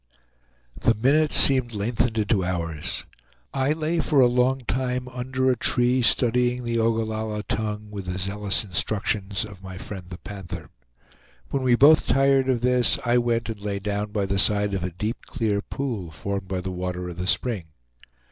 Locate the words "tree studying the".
5.55-6.79